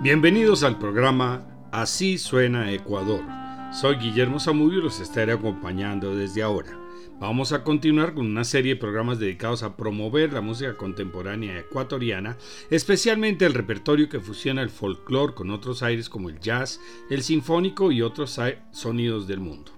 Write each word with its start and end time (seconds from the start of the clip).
Bienvenidos 0.00 0.62
al 0.62 0.78
programa 0.78 1.44
Así 1.72 2.18
suena 2.18 2.70
Ecuador. 2.70 3.24
Soy 3.72 3.96
Guillermo 3.96 4.38
Zamudio 4.38 4.78
y 4.78 4.82
los 4.82 5.00
estaré 5.00 5.32
acompañando 5.32 6.14
desde 6.14 6.40
ahora. 6.40 6.70
Vamos 7.18 7.52
a 7.52 7.64
continuar 7.64 8.14
con 8.14 8.24
una 8.24 8.44
serie 8.44 8.74
de 8.74 8.80
programas 8.80 9.18
dedicados 9.18 9.64
a 9.64 9.76
promover 9.76 10.32
la 10.32 10.40
música 10.40 10.76
contemporánea 10.76 11.58
ecuatoriana, 11.58 12.36
especialmente 12.70 13.44
el 13.44 13.54
repertorio 13.54 14.08
que 14.08 14.20
fusiona 14.20 14.62
el 14.62 14.70
folclore 14.70 15.34
con 15.34 15.50
otros 15.50 15.82
aires 15.82 16.08
como 16.08 16.28
el 16.28 16.38
jazz, 16.38 16.80
el 17.10 17.24
sinfónico 17.24 17.90
y 17.90 18.00
otros 18.00 18.38
sonidos 18.70 19.26
del 19.26 19.40
mundo. 19.40 19.72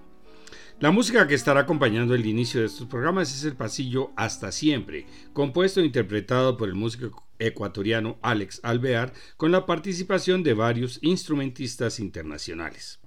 La 0.79 0.91
música 0.91 1.27
que 1.27 1.35
estará 1.35 1.61
acompañando 1.61 2.13
el 2.13 2.27
inicio 2.27 2.59
de 2.59 2.67
estos 2.67 2.87
programas 2.87 3.35
es 3.35 3.43
el 3.43 3.55
pasillo 3.55 4.11
Hasta 4.15 4.51
Siempre, 4.51 5.07
compuesto 5.33 5.79
e 5.79 5.85
interpretado 5.85 6.57
por 6.57 6.69
el 6.69 6.75
músico 6.75 7.25
ecuatoriano 7.41 8.17
Alex 8.21 8.61
Alvear, 8.63 9.13
con 9.37 9.51
la 9.51 9.65
participación 9.65 10.43
de 10.43 10.53
varios 10.53 10.99
instrumentistas 11.01 11.99
internacionales. 11.99 12.99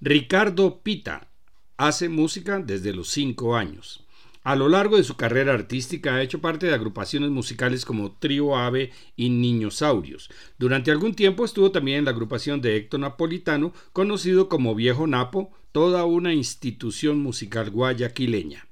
Ricardo 0.00 0.80
Pita 0.82 1.28
hace 1.76 2.08
música 2.08 2.58
desde 2.58 2.92
los 2.92 3.08
5 3.10 3.56
años. 3.56 4.06
A 4.46 4.54
lo 4.54 4.68
largo 4.68 4.96
de 4.96 5.02
su 5.02 5.16
carrera 5.16 5.54
artística 5.54 6.14
ha 6.14 6.22
hecho 6.22 6.40
parte 6.40 6.66
de 6.66 6.74
agrupaciones 6.74 7.30
musicales 7.30 7.84
como 7.84 8.12
Trío 8.12 8.56
Ave 8.56 8.92
y 9.16 9.28
Niñosaurios. 9.28 10.30
Durante 10.56 10.92
algún 10.92 11.14
tiempo 11.14 11.44
estuvo 11.44 11.72
también 11.72 11.98
en 11.98 12.04
la 12.04 12.12
agrupación 12.12 12.60
de 12.60 12.76
Héctor 12.76 13.00
Napolitano, 13.00 13.72
conocido 13.92 14.48
como 14.48 14.76
Viejo 14.76 15.08
Napo, 15.08 15.50
toda 15.72 16.04
una 16.04 16.32
institución 16.32 17.18
musical 17.18 17.70
guayaquileña. 17.70 18.68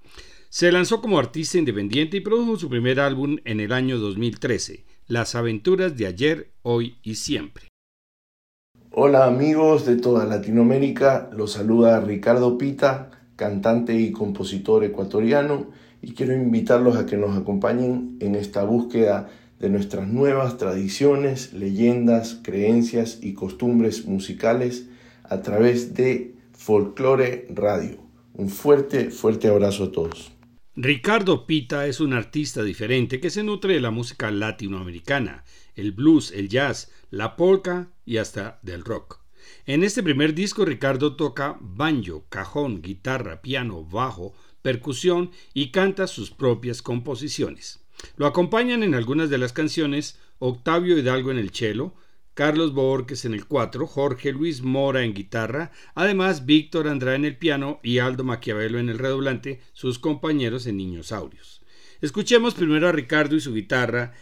Se 0.55 0.71
lanzó 0.71 1.01
como 1.01 1.19
artista 1.19 1.59
independiente 1.59 2.19
y 2.19 2.21
produjo 2.21 2.57
su 2.57 2.69
primer 2.69 3.01
álbum 3.01 3.39
en 3.45 3.59
el 3.59 3.73
año 3.73 3.99
2013, 3.99 4.85
Las 5.09 5.35
aventuras 5.35 5.97
de 5.97 6.07
ayer, 6.07 6.53
hoy 6.63 6.99
y 7.03 7.17
siempre. 7.17 7.71
Hola 8.93 9.27
amigos 9.27 9.85
de 9.85 9.97
toda 9.97 10.27
Latinoamérica, 10.27 11.29
los 11.33 11.55
saluda 11.55 11.99
Ricardo 11.99 12.57
Pita, 12.57 13.11
cantante 13.35 13.97
y 13.97 14.13
compositor 14.13 14.85
ecuatoriano, 14.85 15.73
y 16.01 16.13
quiero 16.13 16.35
invitarlos 16.35 16.95
a 16.95 17.05
que 17.05 17.17
nos 17.17 17.37
acompañen 17.37 18.17
en 18.21 18.37
esta 18.37 18.63
búsqueda 18.63 19.31
de 19.59 19.71
nuestras 19.71 20.07
nuevas 20.07 20.57
tradiciones, 20.57 21.53
leyendas, 21.53 22.39
creencias 22.45 23.19
y 23.21 23.35
costumbres 23.35 24.07
musicales 24.07 24.87
a 25.25 25.43
través 25.43 25.95
de 25.95 26.37
Folklore 26.53 27.49
Radio. 27.51 27.99
Un 28.35 28.49
fuerte, 28.49 29.11
fuerte 29.11 29.49
abrazo 29.49 29.85
a 29.85 29.93
todos. 29.93 30.34
Ricardo 30.77 31.47
Pita 31.47 31.87
es 31.87 32.01
un 32.01 32.13
artista 32.13 32.65
diferente 32.65 33.21
que 33.21 33.31
se 33.31 33.45
nutre 33.45 33.75
de 33.75 33.81
la 33.81 33.93
música 33.93 34.33
latinoamericana, 34.33 35.45
el 35.77 35.93
blues, 35.93 36.33
el 36.33 36.49
jazz, 36.49 36.91
la 37.11 37.37
polka 37.37 37.93
y 38.05 38.17
hasta 38.17 38.59
del 38.63 38.85
rock. 38.85 39.21
En 39.67 39.85
este 39.85 40.03
primer 40.03 40.35
disco 40.35 40.65
Ricardo 40.65 41.15
toca 41.15 41.57
banjo, 41.61 42.27
cajón, 42.29 42.83
guitarra, 42.83 43.41
piano, 43.41 43.85
bajo, 43.85 44.35
percusión 44.63 45.31
y 45.53 45.71
canta 45.71 46.09
sus 46.09 46.33
propias 46.33 46.83
composiciones. 46.83 47.85
Lo 48.17 48.27
acompañan 48.27 48.83
en 48.83 48.97
algunas 48.97 49.31
de 49.31 49.39
las 49.39 49.53
canciones 49.53 50.19
Octavio 50.41 50.99
Hidalgo 50.99 51.31
en 51.31 51.39
el 51.39 51.51
cello, 51.51 51.95
Carlos 52.35 52.75
Borges 52.75 53.25
en 53.25 53.33
el 53.33 53.47
4, 53.47 53.87
Jorge 53.87 54.33
Luis 54.33 54.61
Mora 54.61 55.05
en 55.05 55.15
guitarra, 55.15 55.71
además 55.95 56.47
Víctor 56.47 56.89
Andrade 56.89 57.17
en 57.17 57.25
el 57.25 57.39
piano 57.39 57.79
y 57.83 57.99
Aldo 57.99 58.25
Maquiavelo 58.25 58.81
en 58.81 58.89
el 58.89 58.99
redoblante, 58.99 59.61
sus 59.73 60.01
compañeros 60.01 60.67
en 60.67 60.77
Niñosaurios. 60.77 61.63
Escuchemos 62.01 62.55
primero 62.55 62.89
a 62.89 62.93
Ricardo 62.93 63.37
y 63.37 63.41
su 63.41 63.55
guitarra 63.55 64.15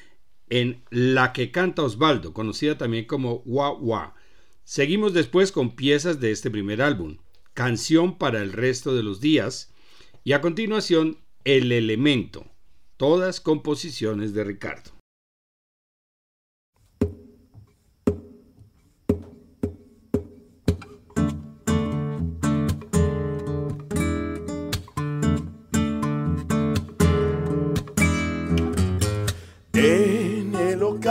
en 0.51 0.85
La 0.91 1.33
que 1.33 1.51
canta 1.51 1.83
Osvaldo, 1.83 2.35
conocida 2.35 2.77
también 2.77 3.07
como 3.07 3.43
Wa 3.47 3.73
Wa. 3.73 4.15
Seguimos 4.63 5.15
después 5.15 5.51
con 5.51 5.75
piezas 5.75 6.21
de 6.21 6.33
este 6.33 6.51
primer 6.51 6.83
álbum, 6.83 7.17
Canción 7.55 8.19
para 8.19 8.41
el 8.41 8.53
resto 8.53 8.95
de 8.95 9.03
los 9.03 9.21
días 9.21 9.73
y 10.23 10.33
a 10.33 10.43
continuación 10.43 11.19
El 11.45 11.73
elemento, 11.73 12.47
todas 12.99 13.41
composiciones 13.41 14.35
de 14.35 14.45
Ricardo. 14.45 15.02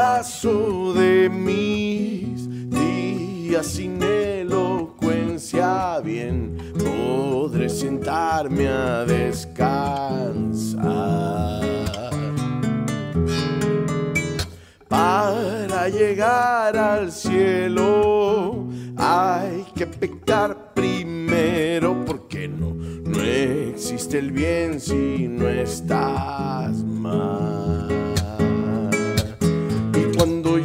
De 0.01 1.29
mis 1.29 2.49
días 2.71 3.67
sin 3.67 4.01
elocuencia, 4.01 5.99
bien 5.99 6.57
podré 6.73 7.69
sentarme 7.69 8.67
a 8.67 9.05
descansar. 9.05 9.61
Para 14.87 15.87
llegar 15.89 16.75
al 16.75 17.11
cielo 17.11 18.65
hay 18.97 19.67
que 19.75 19.85
pecar 19.85 20.73
primero 20.73 22.03
porque 22.07 22.47
no, 22.47 22.73
no 22.73 23.21
existe 23.21 24.17
el 24.17 24.31
bien 24.31 24.79
si 24.79 25.27
no 25.27 25.47
estás 25.47 26.83
mal. 26.83 27.90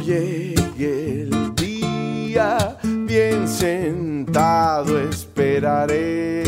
Llegue 0.07 1.23
el 1.23 1.53
día, 1.55 2.77
bien 3.05 3.45
sentado 3.45 4.97
esperaré 4.99 6.43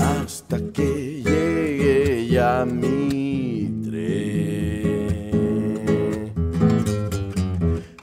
hasta 0.00 0.58
que 0.72 1.22
llegue 1.22 2.26
ya 2.28 2.64
mi 2.64 3.70
tren. 3.84 5.28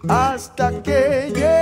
Hasta 0.07 0.81
que 0.81 1.31
llegue 1.35 1.54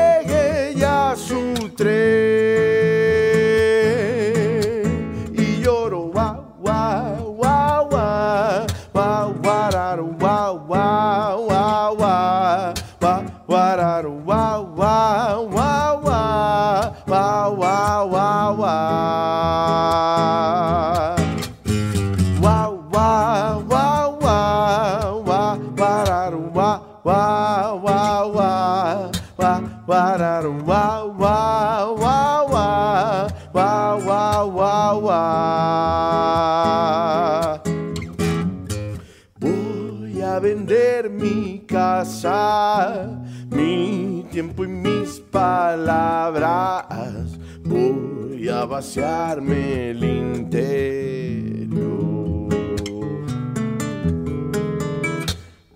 vaciarme 48.84 49.92
el 49.92 50.04
interior. 50.04 51.70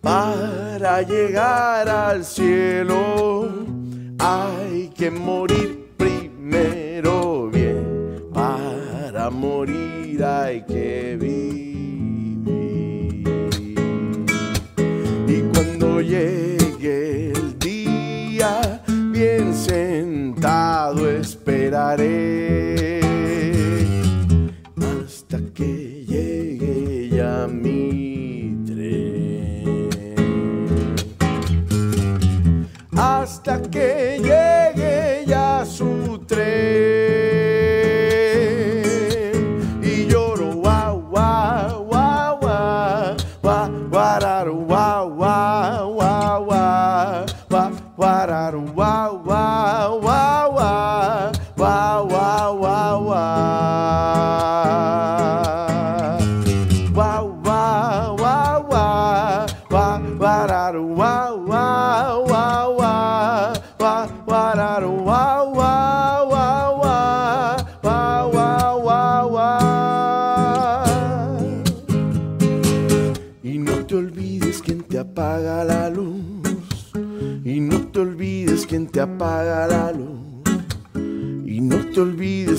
Para 0.02 1.02
llegar 1.04 1.88
al 1.88 2.26
cielo 2.26 2.37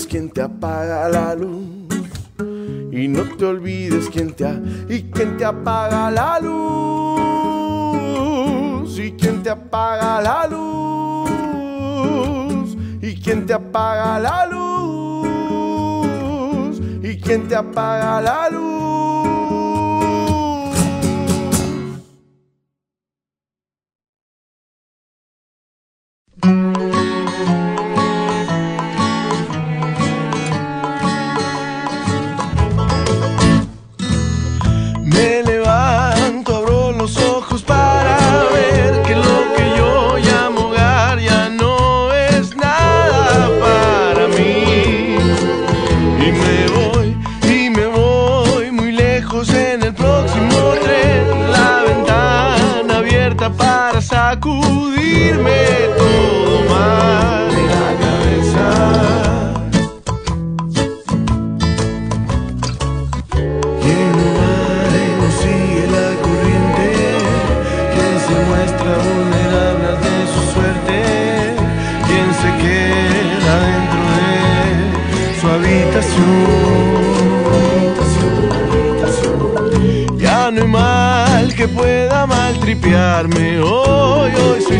quién 0.09 0.31
te 0.31 0.41
apaga 0.41 1.09
la 1.09 1.35
luz. 1.35 1.67
Y 2.91 3.09
no 3.09 3.25
te 3.37 3.45
olvides 3.45 4.09
quién 4.11 4.33
te 4.33 4.47
apaga 5.45 6.11
la 6.11 6.41
luz. 6.41 6.59
Y 8.99 9.13
quién 9.13 9.43
te 9.43 9.51
apaga 9.51 10.23
la 10.23 10.47
luz. 10.49 11.31
Y 13.03 13.21
quién 13.21 13.45
te 13.47 13.53
apaga 13.53 14.19
la 14.19 14.47
luz. 14.47 15.29
Y 17.03 17.21
quién 17.21 17.47
te 17.47 17.55
apaga 17.55 18.21
la 18.23 18.49
luz. 18.49 18.68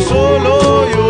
Cielo 0.01 1.08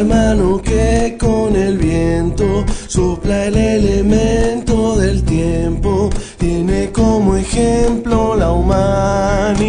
hermano 0.00 0.60
que 0.62 1.16
con 1.18 1.54
el 1.54 1.76
viento 1.76 2.64
sopla 2.86 3.44
el 3.46 3.56
elemento 3.56 4.96
del 4.96 5.22
tiempo, 5.24 6.08
tiene 6.38 6.90
como 6.90 7.36
ejemplo 7.36 8.34
la 8.34 8.50
humanidad. 8.50 9.60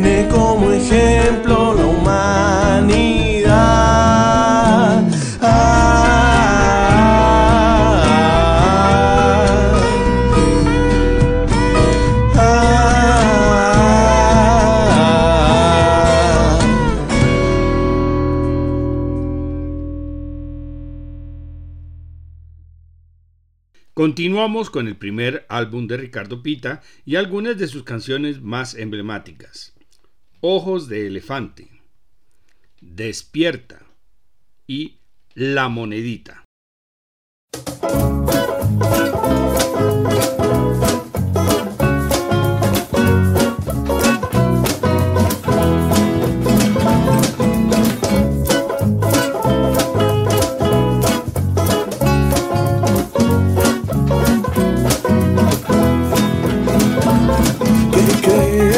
Tiene 0.00 0.26
como 0.28 0.72
ejemplo 0.72 1.72
la 1.72 1.86
humanidad. 1.86 3.14
Continuamos 23.92 24.70
con 24.70 24.88
el 24.88 24.96
primer 24.96 25.46
álbum 25.48 25.86
de 25.86 25.96
Ricardo 25.96 26.42
Pita 26.42 26.82
y 27.06 27.14
algunas 27.14 27.56
de 27.58 27.68
sus 27.68 27.84
canciones 27.84 28.42
más 28.42 28.74
emblemáticas. 28.74 29.73
Ojos 30.46 30.88
de 30.88 31.06
elefante, 31.06 31.70
Despierta 32.82 33.80
y 34.66 34.98
La 35.32 35.70
monedita. 35.70 36.44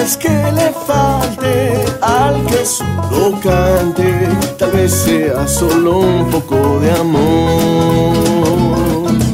Crees 0.06 0.16
que 0.16 0.52
le 0.52 0.72
falte 0.86 1.84
al 2.00 2.44
que 2.46 2.64
solo 2.64 3.32
cante? 3.42 4.28
Tal 4.58 4.70
vez 4.70 4.92
sea 4.92 5.46
solo 5.48 5.98
un 5.98 6.30
poco 6.30 6.78
de 6.80 6.92
amor. 6.92 8.16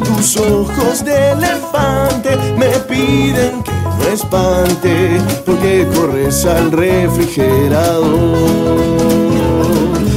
Tus 0.05 0.37
ojos 0.39 1.05
de 1.05 1.33
elefante 1.33 2.37
me 2.57 2.71
piden 2.89 3.63
que 3.63 3.73
no 3.73 4.03
espante, 4.13 5.21
porque 5.45 5.87
corres 5.95 6.45
al 6.47 6.73
refrigerador. 6.73 8.11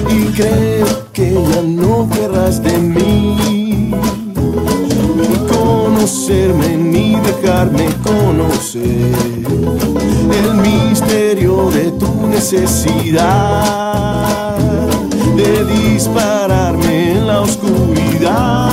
Y 0.09 0.25
creo 0.33 0.87
que 1.11 1.33
ya 1.33 1.61
no 1.61 2.09
querrás 2.09 2.61
de 2.61 2.77
mí 2.77 3.64
conocerme 6.05 6.77
ni 6.77 7.15
dejarme 7.15 7.89
conocer 8.03 9.15
el 10.39 10.53
misterio 10.53 11.71
de 11.71 11.91
tu 11.93 12.27
necesidad 12.27 13.25
de 15.35 15.65
dispararme 15.65 17.13
en 17.13 17.25
la 17.25 17.41
oscuridad. 17.41 18.71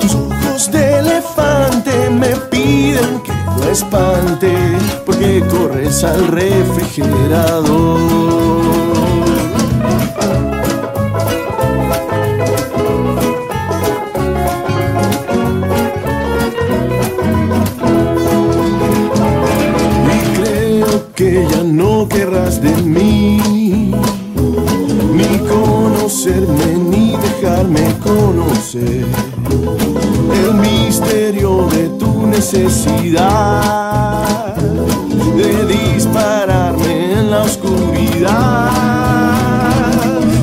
Tus 0.00 0.14
ojos 0.14 0.72
de 0.72 1.00
elefante 1.00 2.08
me 2.08 2.34
piden 2.50 3.20
que 3.20 3.34
no 3.44 3.62
espante 3.70 4.56
porque 5.04 5.44
corres 5.50 6.02
al 6.02 6.28
refrigerador. 6.28 8.39
De 22.60 22.82
mí, 22.82 23.92
ni 25.14 25.38
conocerme, 25.48 26.74
ni 26.90 27.16
dejarme 27.16 27.94
conocer 28.02 29.06
el 30.34 30.54
misterio 30.54 31.66
de 31.68 31.88
tu 31.98 32.26
necesidad 32.26 33.70
de 35.36 35.66
dispararme 35.66 37.12
en 37.12 37.30
la 37.30 37.42
oscuridad. 37.42 38.70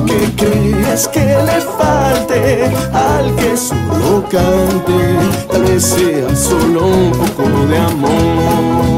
¿Qué 0.07 0.33
crees 0.36 1.07
que 1.09 1.19
le 1.19 1.62
falte 1.77 2.65
al 2.93 3.36
que 3.36 3.55
solo 3.55 4.24
cante? 4.29 5.17
Tal 5.51 5.63
vez 5.63 5.83
sea 5.83 6.36
solo 6.36 6.88
un 6.88 7.12
poco 7.12 7.67
de 7.67 7.77
amor. 7.77 8.97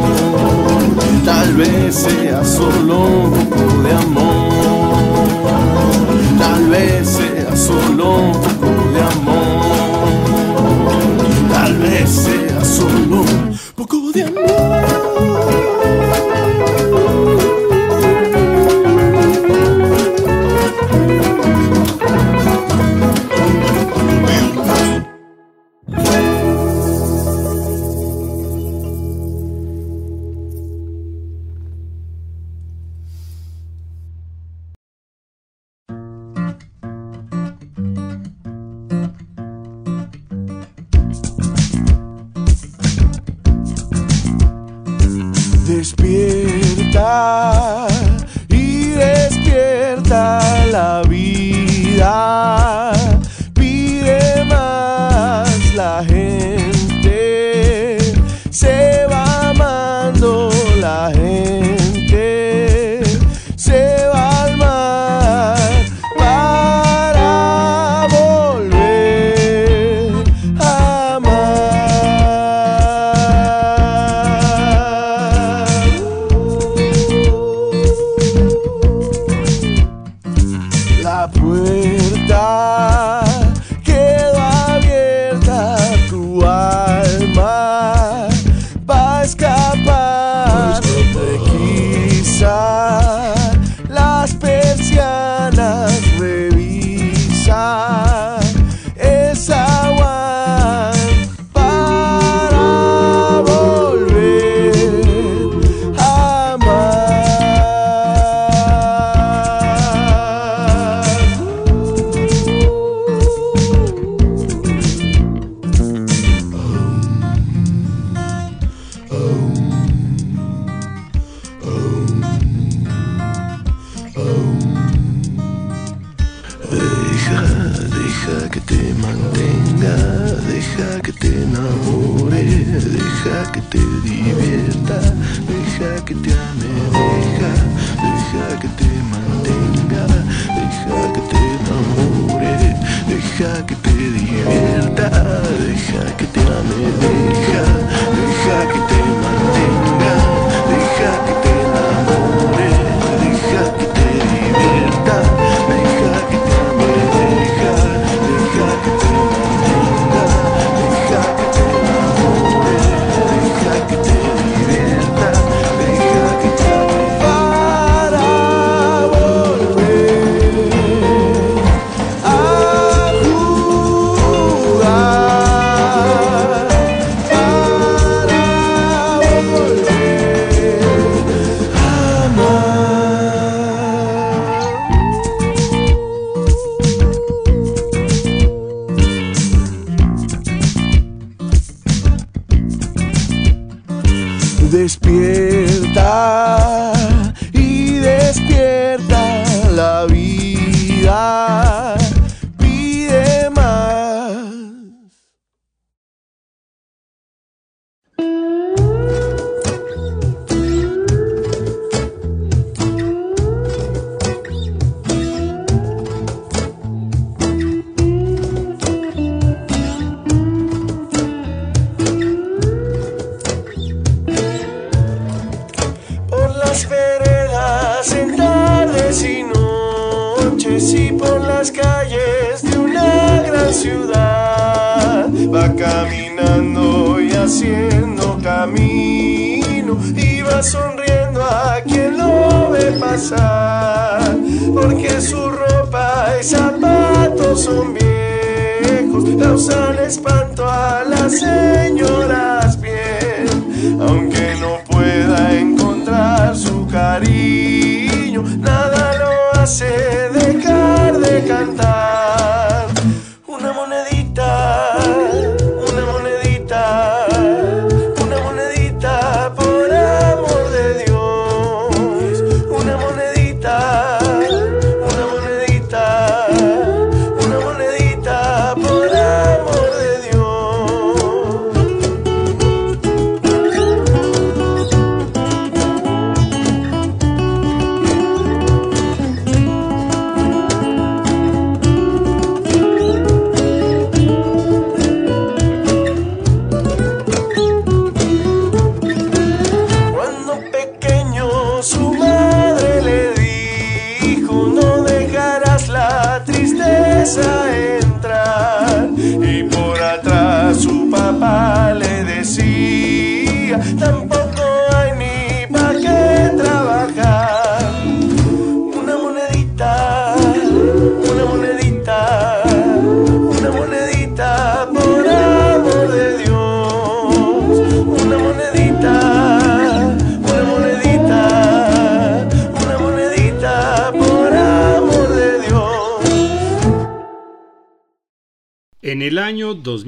Tal 1.42 1.54
vez 1.54 1.96
sea 1.96 2.44
solo 2.44 3.00
un 3.00 3.32
poco 3.32 3.82
de 3.82 3.94
amor. 3.94 4.50
Tal 6.38 6.68
vez 6.70 7.08
sea 7.08 7.56
solo 7.56 8.18
un 8.18 8.34
poco 8.34 8.79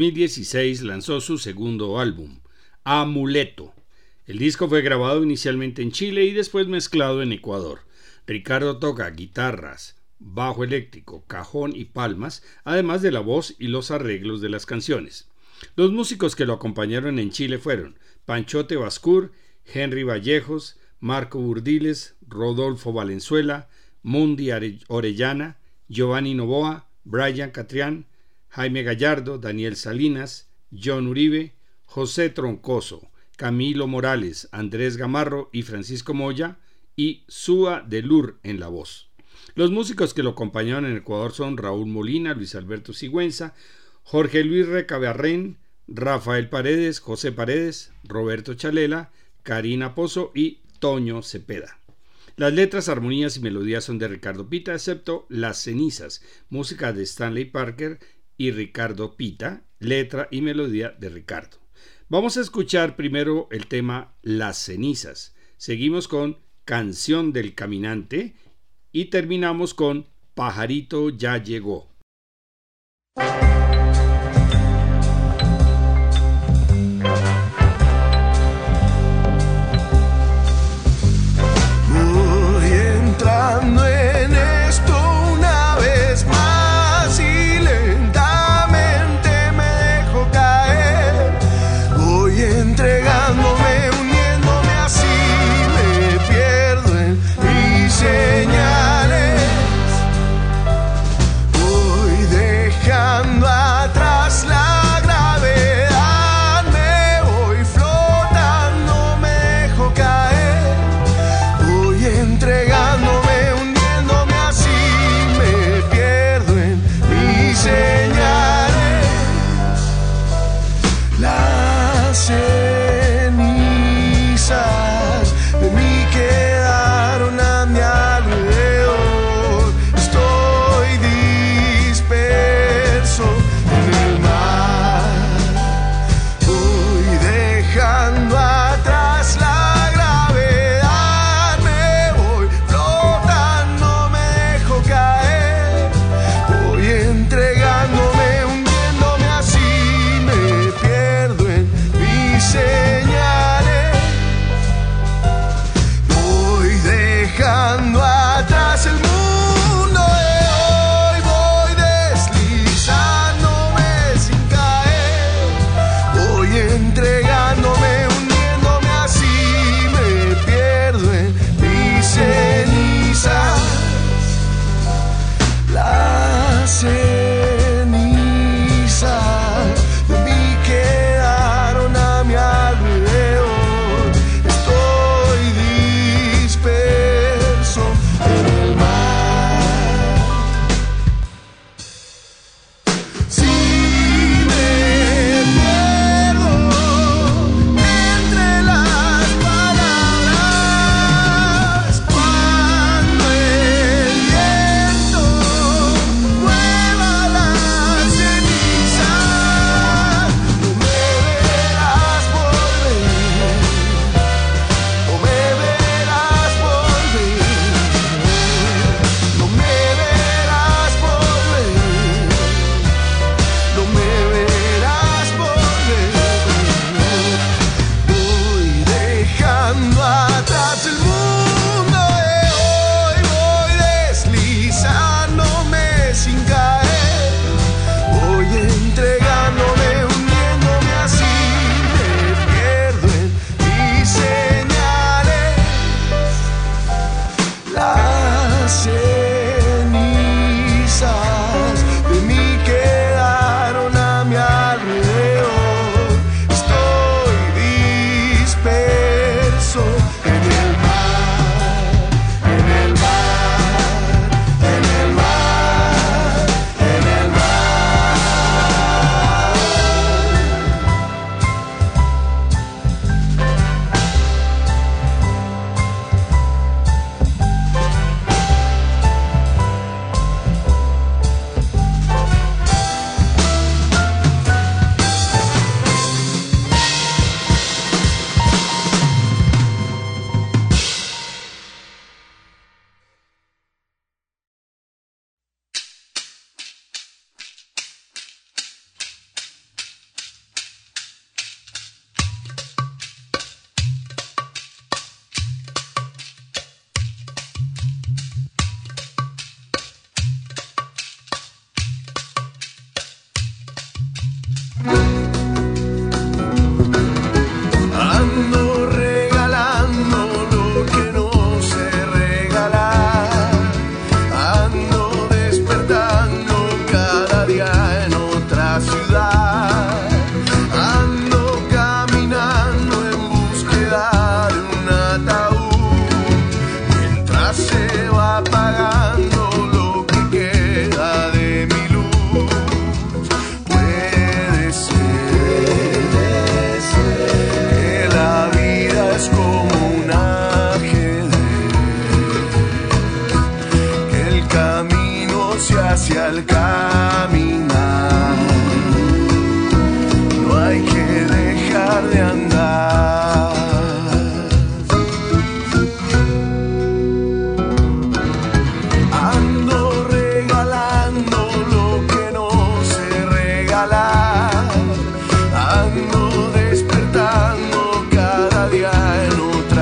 2016 0.02 0.82
lanzó 0.82 1.22
su 1.22 1.38
segundo 1.38 2.00
álbum, 2.00 2.40
Amuleto. 2.84 3.76
El 4.26 4.40
disco 4.40 4.68
fue 4.68 4.82
grabado 4.82 5.22
inicialmente 5.22 5.84
en 5.84 5.92
Chile 5.92 6.26
y 6.26 6.32
después 6.32 6.66
mezclado 6.68 7.22
en 7.22 7.32
Ecuador. 7.32 7.82
Ricardo 8.26 8.80
toca 8.80 9.08
guitarras, 9.12 10.02
bajo 10.18 10.64
eléctrico, 10.64 11.24
cajón 11.28 11.76
y 11.76 11.86
palmas, 11.86 12.42
además 12.64 13.04
de 13.04 13.12
la 13.12 13.20
voz 13.20 13.56
y 13.60 13.68
los 13.68 13.92
arreglos 13.92 14.42
de 14.42 14.50
las 14.50 14.66
canciones. 14.66 15.30
Los 15.76 15.92
músicos 15.92 16.36
que 16.36 16.46
lo 16.46 16.54
acompañaron 16.54 17.20
en 17.20 17.30
Chile 17.30 17.60
fueron 17.60 18.00
Panchote 18.26 18.78
Bascur, 18.78 19.32
Henry 19.72 20.02
Vallejos, 20.02 20.80
Marco 21.00 21.38
Burdiles, 21.40 22.16
Rodolfo 22.28 22.92
Valenzuela, 22.92 23.70
Mundi 24.02 24.50
Orellana, 24.88 25.60
Giovanni 25.90 26.34
Novoa, 26.34 26.88
Brian 27.04 27.52
Catrián, 27.52 28.08
Jaime 28.52 28.84
Gallardo, 28.84 29.38
Daniel 29.38 29.78
Salinas, 29.78 30.50
John 30.72 31.08
Uribe, 31.08 31.54
José 31.86 32.30
Troncoso, 32.30 33.10
Camilo 33.38 33.88
Morales, 33.88 34.50
Andrés 34.52 34.98
Gamarro 34.98 35.50
y 35.54 35.62
Francisco 35.64 36.14
Moya, 36.14 36.60
y 36.98 37.24
Súa 37.30 37.82
de 37.82 38.02
Lur 38.02 38.40
en 38.44 38.60
la 38.60 38.68
voz. 38.68 39.10
Los 39.56 39.72
músicos 39.72 40.14
que 40.14 40.22
lo 40.22 40.32
acompañaron 40.32 40.86
en 40.86 40.98
Ecuador 40.98 41.32
son 41.32 41.56
Raúl 41.56 41.88
Molina, 41.88 42.34
Luis 42.34 42.54
Alberto 42.56 42.92
Sigüenza, 42.92 43.54
Jorge 44.04 44.44
Luis 44.44 44.68
Recabarren, 44.68 45.58
Rafael 45.88 46.50
Paredes, 46.50 47.00
José 47.00 47.32
Paredes, 47.32 47.94
Roberto 48.04 48.54
Chalela, 48.54 49.12
Karina 49.44 49.96
Pozo 49.96 50.32
y 50.36 50.60
Toño 50.80 51.22
Cepeda. 51.22 51.80
Las 52.36 52.54
letras, 52.54 52.90
armonías 52.90 53.38
y 53.38 53.40
melodías 53.40 53.86
son 53.86 53.98
de 53.98 54.08
Ricardo 54.10 54.50
Pita, 54.50 54.74
excepto 54.74 55.26
Las 55.30 55.64
cenizas, 55.64 56.22
música 56.50 56.92
de 56.92 57.04
Stanley 57.04 57.46
Parker 57.46 58.00
y 58.42 58.50
Ricardo 58.50 59.18
Pita, 59.18 59.68
letra 59.78 60.28
y 60.32 60.42
melodía 60.42 60.90
de 60.90 61.10
Ricardo. 61.10 61.58
Vamos 62.10 62.38
a 62.38 62.42
escuchar 62.42 62.96
primero 62.96 63.48
el 63.52 63.68
tema 63.68 64.16
Las 64.24 64.58
cenizas. 64.58 65.36
Seguimos 65.58 66.08
con 66.08 66.40
Canción 66.66 67.34
del 67.34 67.54
Caminante 67.54 68.34
y 68.92 69.06
terminamos 69.06 69.76
con 69.76 70.08
Pajarito 70.34 71.12
ya 71.12 71.38
llegó. 71.38 71.92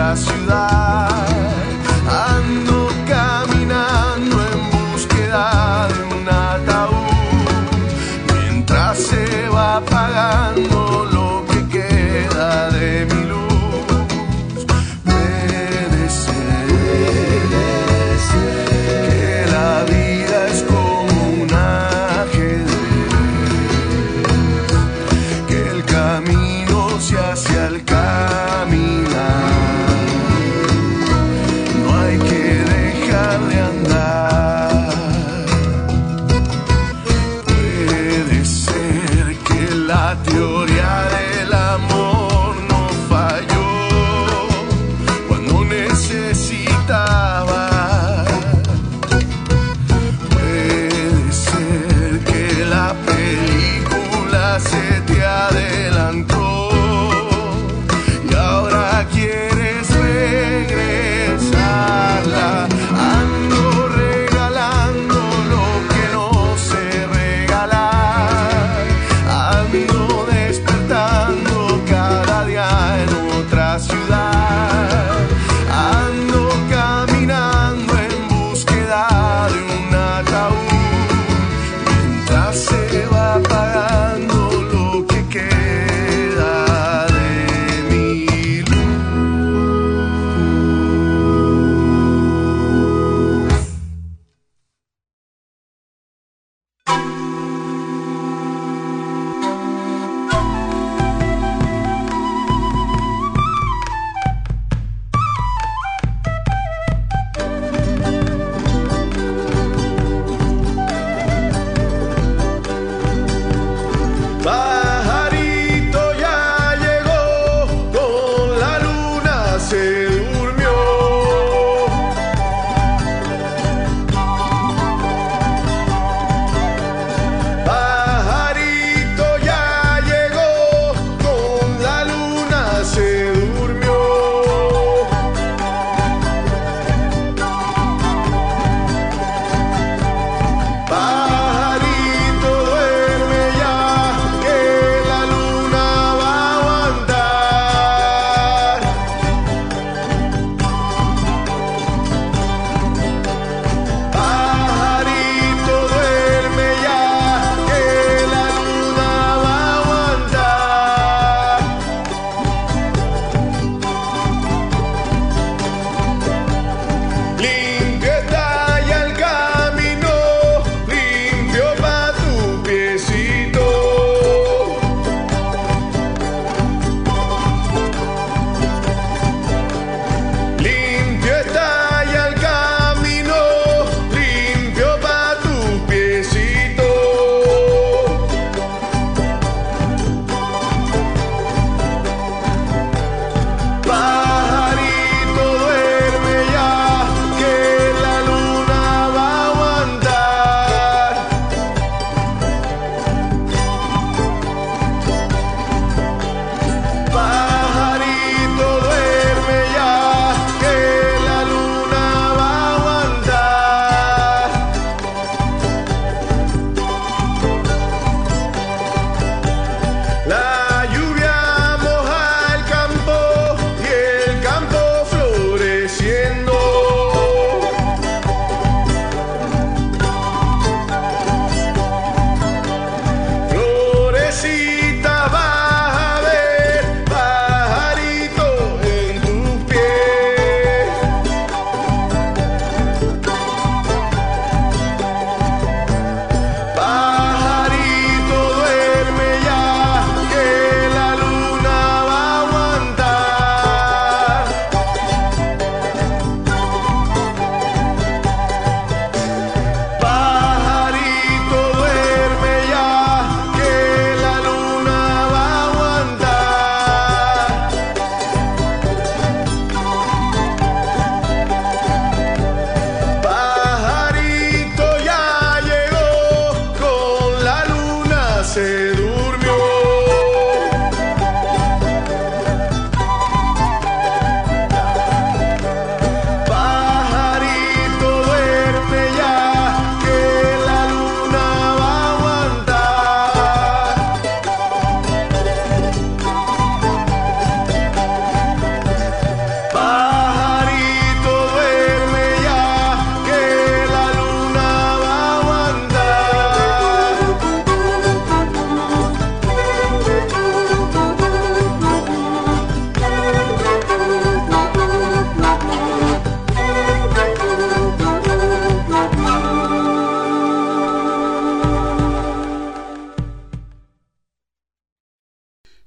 Otra 0.09 0.15
ciudad. 0.15 0.78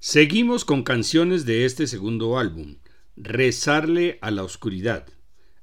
Seguimos 0.05 0.65
con 0.65 0.83
canciones 0.83 1.47
de 1.47 1.65
este 1.65 1.87
segundo 1.87 2.37
álbum, 2.37 2.75
Rezarle 3.15 4.19
a 4.21 4.33
la 4.33 4.43
Oscuridad. 4.43 5.07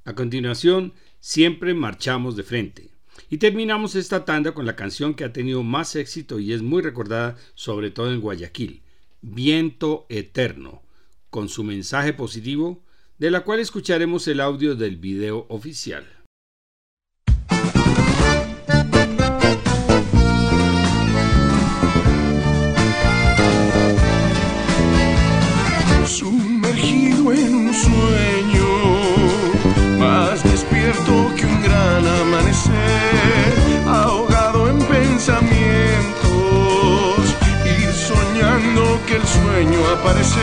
A 0.06 0.16
continuación, 0.16 0.94
siempre 1.20 1.74
marchamos 1.74 2.38
de 2.38 2.44
frente. 2.44 2.90
Y 3.30 3.40
terminamos 3.40 3.96
esta 3.96 4.24
tanda 4.24 4.54
con 4.54 4.66
la 4.66 4.78
canción 4.78 5.14
que 5.14 5.26
ha 5.26 5.34
tenido 5.34 5.62
más 5.64 5.98
éxito 5.98 6.40
y 6.40 6.54
es 6.54 6.62
muy 6.62 6.82
recordada, 6.82 7.36
sobre 7.54 7.92
todo 7.92 8.14
en 8.14 8.22
Guayaquil, 8.22 8.82
Viento 9.22 10.06
Eterno, 10.08 10.84
con 11.30 11.50
su 11.50 11.66
mensaje 11.66 12.14
positivo, 12.14 12.82
de 13.18 13.32
la 13.32 13.42
cual 13.42 13.60
escucharemos 13.60 14.26
el 14.30 14.40
audio 14.40 14.74
del 14.74 14.96
video 14.96 15.48
oficial. 15.50 16.08
En 27.32 27.54
un 27.54 27.72
sueño, 27.72 28.68
más 30.00 30.44
despierto 30.44 31.32
que 31.38 31.46
un 31.46 31.62
gran 31.62 32.08
amanecer, 32.22 33.54
ahogado 33.88 34.68
en 34.68 34.80
pensamientos 34.80 36.26
y 37.66 37.86
soñando 37.94 39.00
que 39.06 39.18
el 39.18 39.28
sueño 39.28 39.80
aparece. 39.96 40.40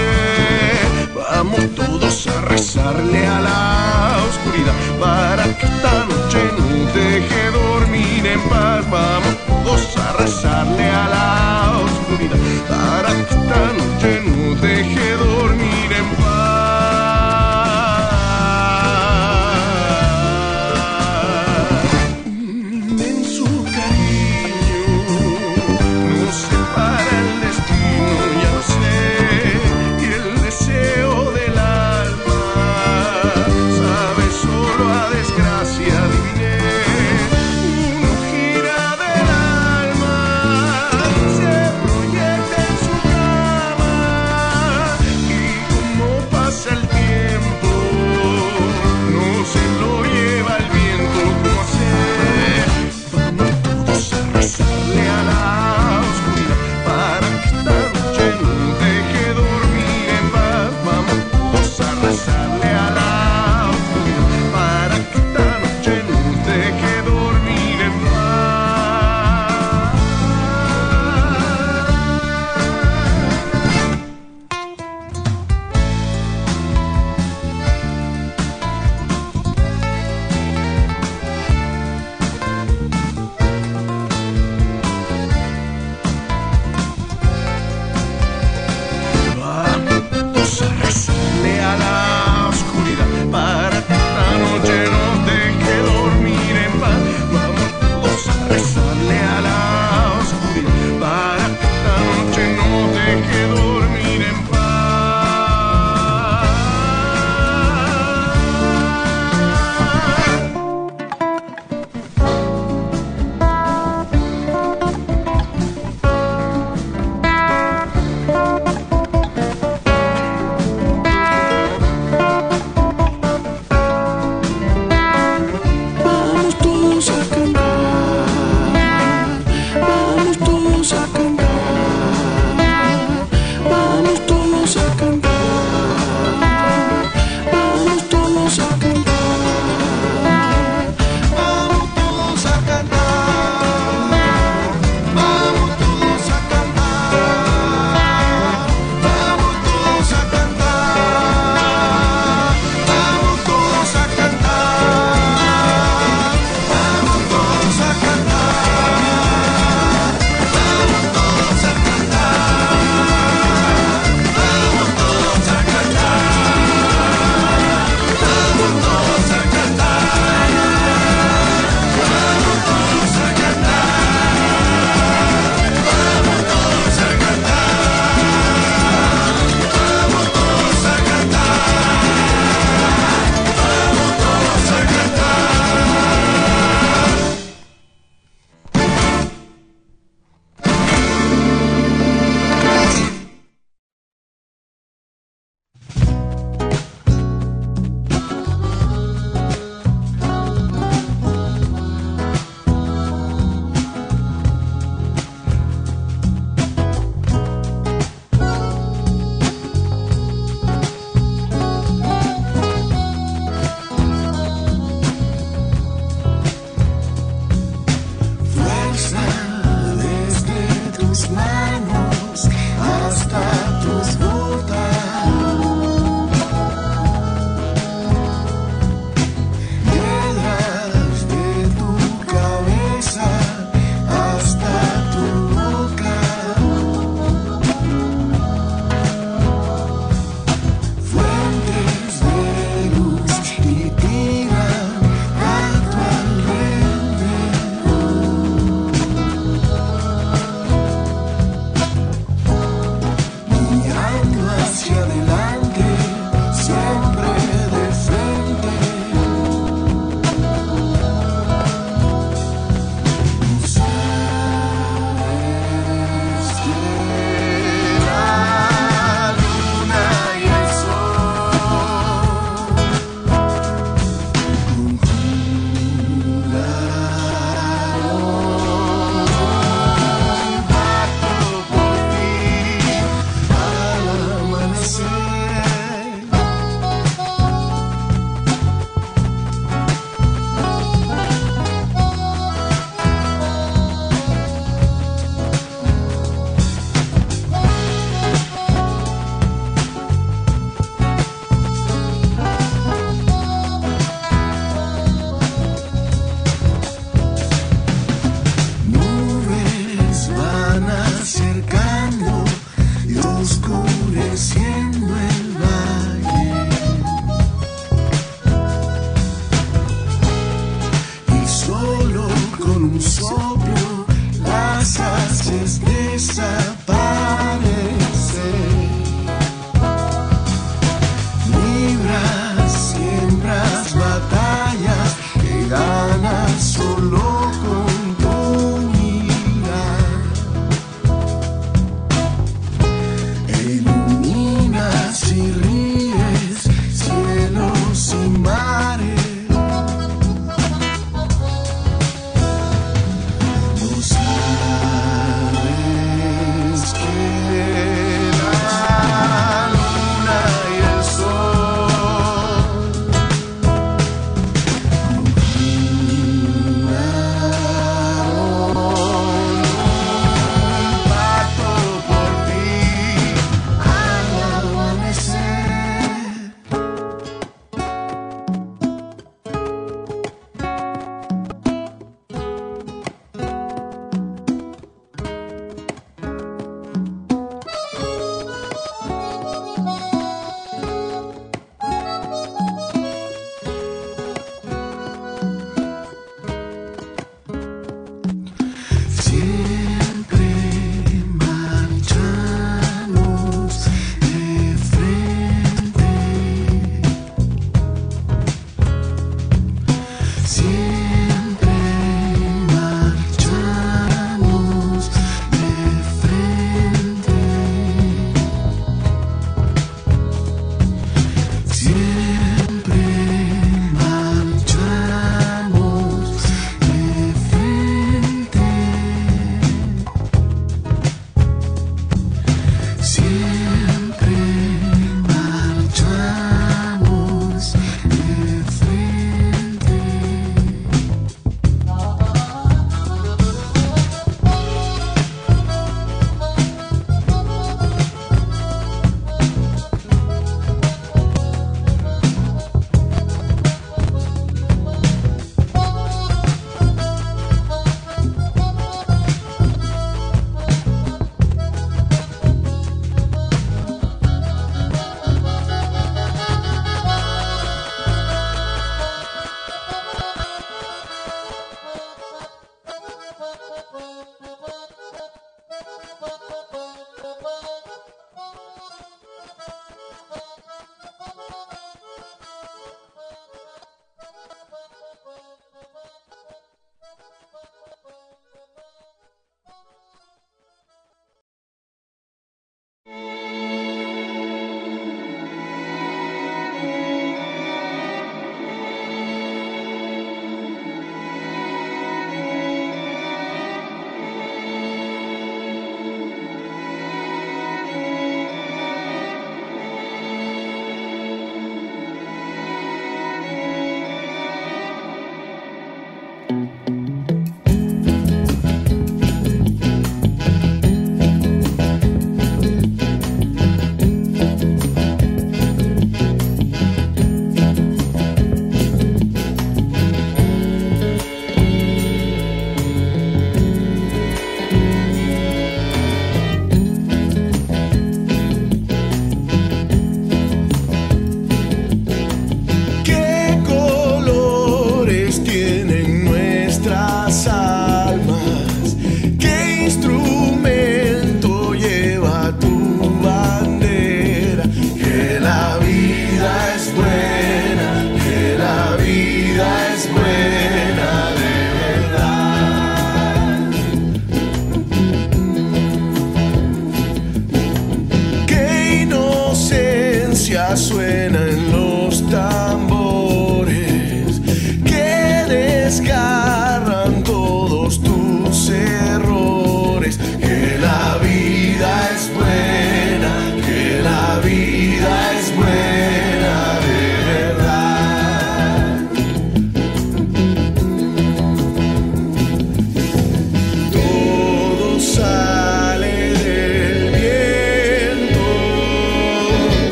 Vamos 1.12 1.74
todos 1.74 2.28
a 2.28 2.40
rezarle 2.42 3.26
a 3.26 3.40
la 3.40 4.18
oscuridad 4.28 4.74
para 5.00 5.44
que 5.58 5.66
esta 5.66 6.04
noche 6.04 6.38
no 6.56 6.66
deje 6.92 7.50
dormir 7.50 8.26
en 8.26 8.40
paz. 8.48 8.88
Vamos 8.88 9.36
todos 9.48 9.96
a 9.96 10.12
rezarle 10.22 10.88
a 10.88 11.08
la 11.08 11.78
oscuridad 11.84 12.38
para 12.68 13.12
que 13.12 13.34
esta 13.34 13.72
noche 13.72 14.22
no 14.24 14.54
deje 14.60 15.16
dormir 15.16 15.65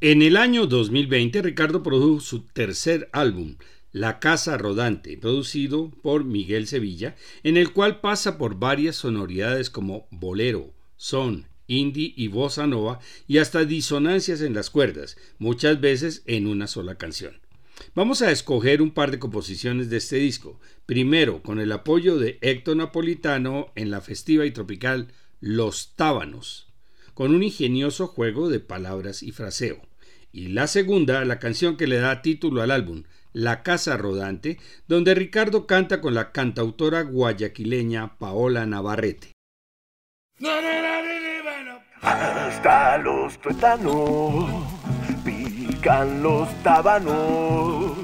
En 0.00 0.22
el 0.22 0.36
año 0.36 0.68
2020, 0.68 1.42
Ricardo 1.42 1.82
produjo 1.82 2.20
su 2.20 2.42
tercer 2.42 3.08
álbum, 3.12 3.56
La 3.90 4.20
Casa 4.20 4.56
Rodante, 4.56 5.18
producido 5.18 5.90
por 5.90 6.22
Miguel 6.22 6.68
Sevilla, 6.68 7.16
en 7.42 7.56
el 7.56 7.72
cual 7.72 7.98
pasa 7.98 8.38
por 8.38 8.60
varias 8.60 8.94
sonoridades 8.94 9.70
como 9.70 10.06
bolero, 10.12 10.72
son, 10.96 11.48
indie 11.66 12.14
y 12.16 12.28
bossa 12.28 12.68
nova 12.68 13.00
y 13.26 13.38
hasta 13.38 13.64
disonancias 13.64 14.40
en 14.40 14.54
las 14.54 14.70
cuerdas, 14.70 15.16
muchas 15.40 15.80
veces 15.80 16.22
en 16.26 16.46
una 16.46 16.68
sola 16.68 16.94
canción. 16.94 17.40
Vamos 17.96 18.22
a 18.22 18.30
escoger 18.30 18.82
un 18.82 18.92
par 18.92 19.10
de 19.10 19.18
composiciones 19.18 19.90
de 19.90 19.96
este 19.96 20.18
disco, 20.18 20.60
primero 20.86 21.42
con 21.42 21.58
el 21.58 21.72
apoyo 21.72 22.18
de 22.18 22.38
Héctor 22.40 22.76
Napolitano 22.76 23.72
en 23.74 23.90
la 23.90 24.00
festiva 24.00 24.46
y 24.46 24.52
tropical 24.52 25.08
Los 25.40 25.96
Tábanos, 25.96 26.68
con 27.14 27.34
un 27.34 27.42
ingenioso 27.42 28.06
juego 28.06 28.48
de 28.48 28.60
palabras 28.60 29.24
y 29.24 29.32
fraseo 29.32 29.87
y 30.32 30.48
la 30.48 30.66
segunda, 30.66 31.24
la 31.24 31.38
canción 31.38 31.76
que 31.76 31.86
le 31.86 31.98
da 31.98 32.22
título 32.22 32.62
al 32.62 32.70
álbum, 32.70 33.04
La 33.32 33.62
Casa 33.62 33.96
Rodante, 33.96 34.58
donde 34.86 35.14
Ricardo 35.14 35.66
canta 35.66 36.00
con 36.00 36.14
la 36.14 36.32
cantautora 36.32 37.02
guayaquileña 37.02 38.18
Paola 38.18 38.66
Navarrete. 38.66 39.32
Hasta 42.00 42.98
los 42.98 43.40
tuétanos 43.40 44.48
pican 45.24 46.22
los 46.22 46.48
tábanos 46.62 47.96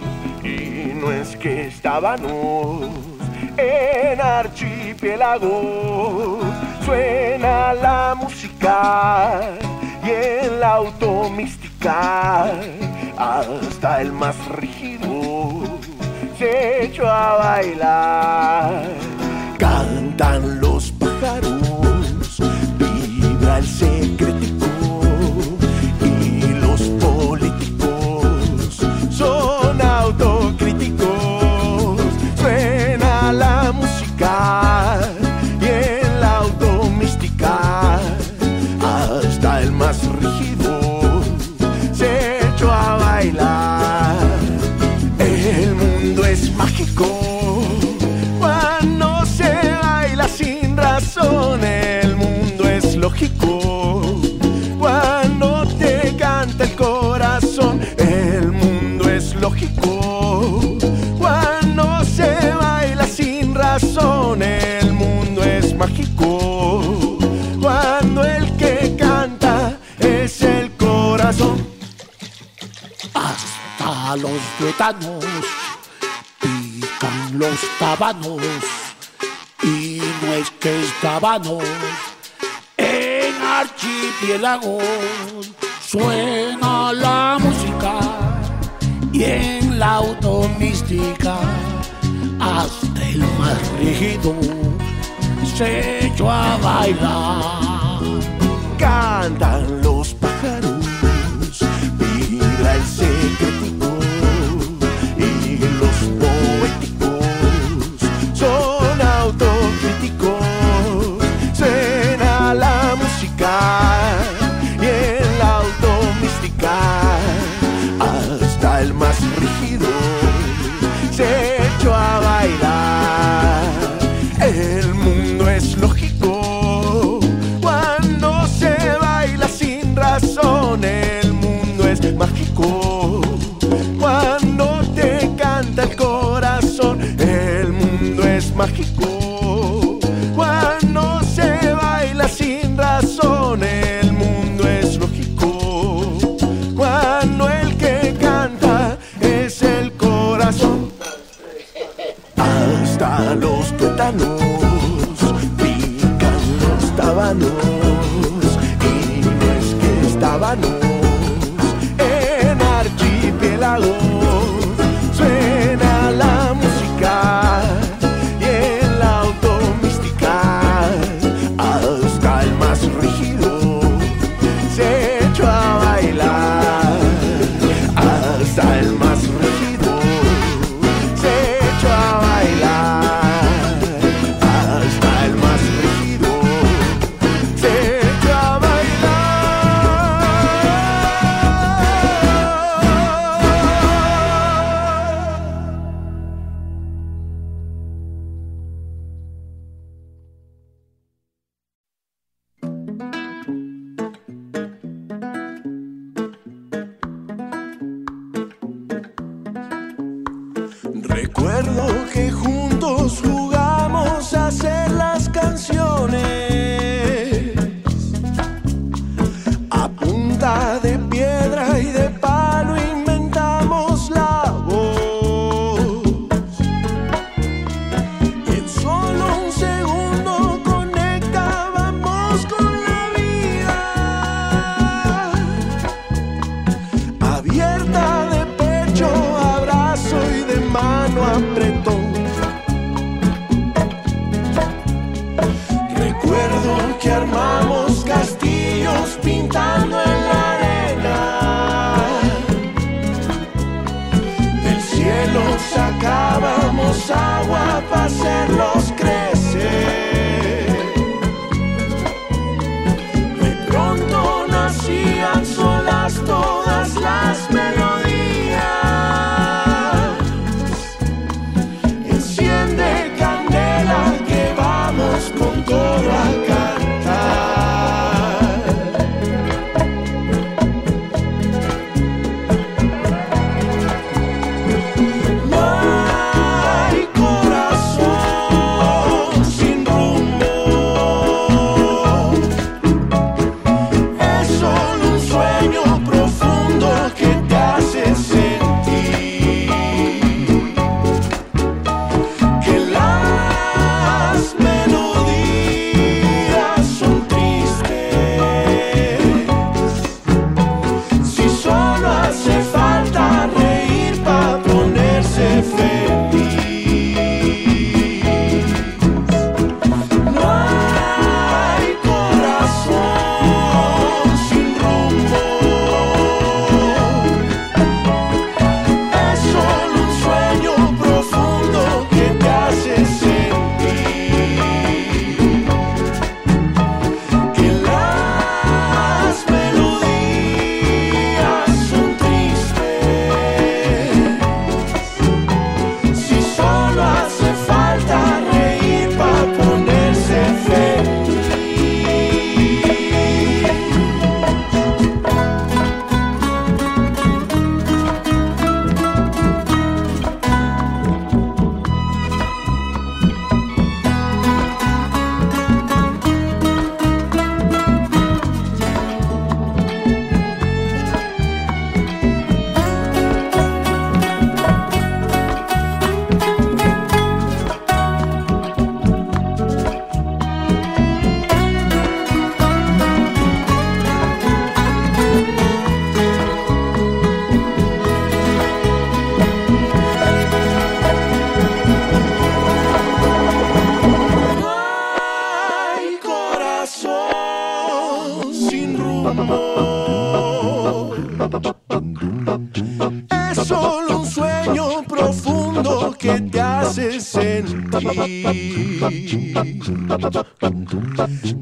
y 0.42 0.92
no 0.94 1.12
es 1.12 1.36
que 1.36 1.68
estábanos 1.68 2.90
en 3.56 4.20
archipiélagos 4.20 6.44
suena 6.84 7.72
la 7.74 8.16
música 8.16 9.56
y 10.04 10.10
el 10.10 10.60
hasta 11.86 14.00
el 14.00 14.12
más 14.12 14.36
rígido 14.48 15.62
se 16.38 16.84
echó 16.84 17.06
a 17.06 17.36
bailar. 17.36 18.84
Cantan 19.58 20.60
los 20.60 20.90
pájaros, 20.92 22.40
vibra 22.78 23.58
el 23.58 23.66
secretico 23.66 24.23
pican 76.40 77.38
los 77.38 77.58
tábanos 77.78 78.42
y 79.62 80.00
no 80.22 80.32
es 80.34 80.50
que 80.60 80.84
estábamos 80.84 81.64
en 82.76 83.42
archipiélago 83.42 84.78
suena 85.86 86.92
la 86.92 87.38
música 87.40 87.94
y 89.12 89.24
en 89.24 89.78
la 89.78 89.94
automística 89.96 91.36
hasta 92.40 93.08
el 93.08 93.20
más 93.38 93.58
rígido 93.78 94.34
se 95.56 96.06
echó 96.06 96.30
a 96.30 96.56
bailar. 96.56 98.00
Cantan 98.78 99.82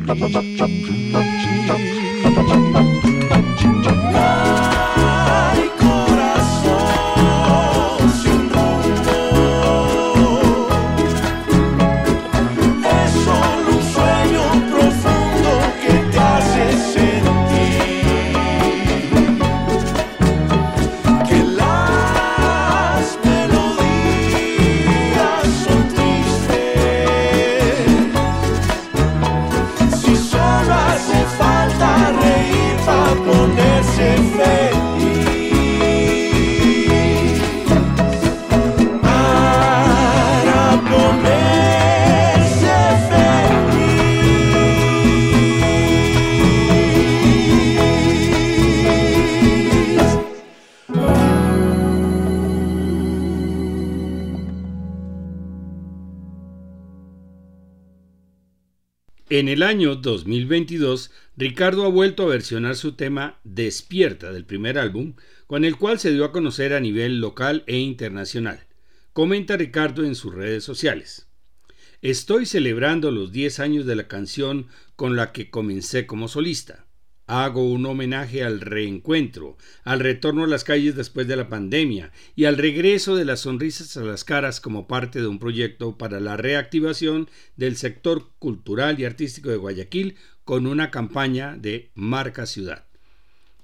Ricardo 61.36 61.84
ha 61.84 61.88
vuelto 61.88 62.24
a 62.24 62.28
versionar 62.28 62.76
su 62.76 62.92
tema 62.92 63.40
Despierta 63.44 64.32
del 64.32 64.44
primer 64.44 64.78
álbum, 64.78 65.14
con 65.46 65.64
el 65.64 65.76
cual 65.76 65.98
se 65.98 66.12
dio 66.12 66.24
a 66.24 66.32
conocer 66.32 66.74
a 66.74 66.80
nivel 66.80 67.20
local 67.20 67.64
e 67.66 67.78
internacional. 67.78 68.66
Comenta 69.12 69.56
Ricardo 69.56 70.04
en 70.04 70.14
sus 70.14 70.34
redes 70.34 70.64
sociales. 70.64 71.28
Estoy 72.02 72.46
celebrando 72.46 73.10
los 73.10 73.32
10 73.32 73.60
años 73.60 73.86
de 73.86 73.94
la 73.94 74.08
canción 74.08 74.68
con 74.96 75.16
la 75.16 75.32
que 75.32 75.50
comencé 75.50 76.06
como 76.06 76.28
solista. 76.28 76.86
Hago 77.26 77.62
un 77.62 77.86
homenaje 77.86 78.42
al 78.42 78.60
reencuentro, 78.60 79.56
al 79.84 80.00
retorno 80.00 80.44
a 80.44 80.46
las 80.48 80.64
calles 80.64 80.96
después 80.96 81.28
de 81.28 81.36
la 81.36 81.48
pandemia 81.48 82.10
y 82.34 82.46
al 82.46 82.56
regreso 82.56 83.14
de 83.14 83.24
las 83.24 83.40
sonrisas 83.40 83.96
a 83.96 84.02
las 84.02 84.24
caras 84.24 84.60
como 84.60 84.88
parte 84.88 85.20
de 85.20 85.28
un 85.28 85.38
proyecto 85.38 85.96
para 85.96 86.20
la 86.20 86.36
reactivación 86.36 87.28
del 87.56 87.76
sector 87.76 88.30
cultural 88.38 88.98
y 88.98 89.04
artístico 89.04 89.50
de 89.50 89.58
Guayaquil 89.58 90.16
con 90.50 90.66
una 90.66 90.90
campaña 90.90 91.54
de 91.56 91.92
Marca 91.94 92.44
Ciudad. 92.44 92.84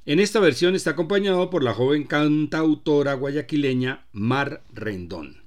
En 0.05 0.21
esta 0.21 0.39
versión 0.39 0.77
está 0.77 0.91
acompañado 0.91 1.51
por 1.51 1.65
la 1.65 1.75
joven 1.75 2.05
cantautora 2.05 3.15
guayaquileña 3.15 4.07
Mar 4.13 4.63
Rendón. 4.73 5.43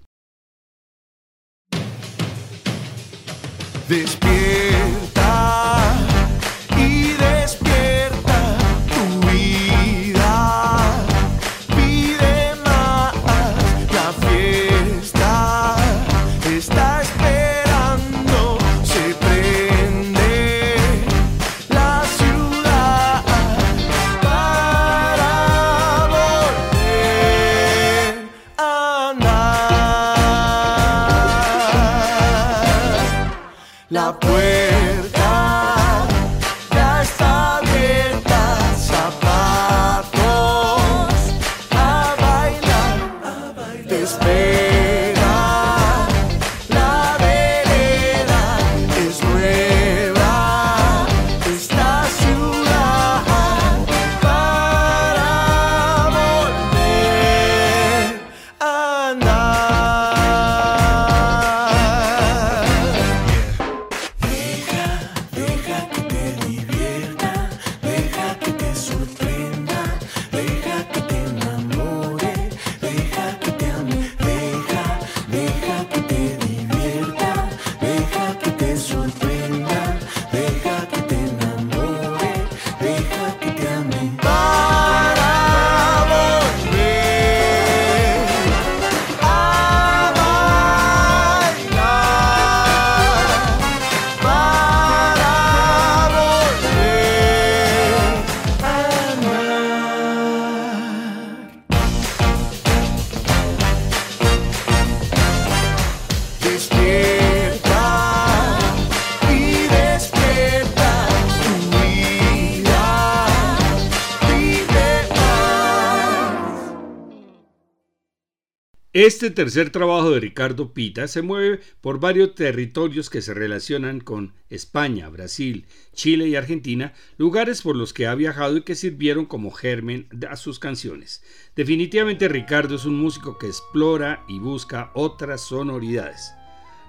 Este 119.01 119.31
tercer 119.31 119.69
trabajo 119.69 120.11
de 120.11 120.19
Ricardo 120.19 120.73
Pita 120.73 121.07
se 121.07 121.21
mueve 121.21 121.61
por 121.79 122.01
varios 122.01 122.35
territorios 122.35 123.09
que 123.09 123.21
se 123.21 123.33
relacionan 123.33 124.01
con 124.01 124.33
España, 124.49 125.07
Brasil, 125.07 125.67
Chile 125.93 126.27
y 126.27 126.35
Argentina, 126.35 126.91
lugares 127.17 127.61
por 127.61 127.77
los 127.77 127.93
que 127.93 128.07
ha 128.07 128.15
viajado 128.15 128.57
y 128.57 128.63
que 128.63 128.75
sirvieron 128.75 129.25
como 129.25 129.51
germen 129.51 130.09
a 130.29 130.35
sus 130.35 130.59
canciones. 130.59 131.23
Definitivamente 131.55 132.27
Ricardo 132.27 132.75
es 132.75 132.83
un 132.83 132.99
músico 132.99 133.37
que 133.37 133.47
explora 133.47 134.25
y 134.27 134.39
busca 134.39 134.91
otras 134.93 135.39
sonoridades. 135.47 136.33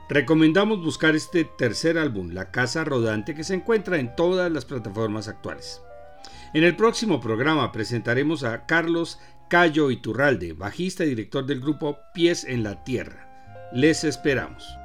Recomendamos 0.09 0.83
buscar 0.83 1.15
este 1.15 1.45
tercer 1.45 1.97
álbum, 1.97 2.33
La 2.33 2.51
Casa 2.51 2.83
Rodante, 2.83 3.37
que 3.37 3.45
se 3.45 3.55
encuentra 3.55 4.01
en 4.01 4.17
todas 4.17 4.51
las 4.51 4.65
plataformas 4.65 5.29
actuales. 5.29 5.81
En 6.55 6.65
el 6.65 6.75
próximo 6.75 7.21
programa 7.21 7.71
presentaremos 7.71 8.43
a 8.43 8.67
Carlos 8.67 9.21
Cayo 9.51 9.91
Iturralde, 9.91 10.53
bajista 10.53 11.05
y 11.05 11.09
director 11.09 11.45
del 11.45 11.61
grupo 11.61 11.99
Pies 12.15 12.45
en 12.45 12.63
la 12.63 12.85
Tierra. 12.85 13.69
Les 13.73 14.05
esperamos. 14.05 14.80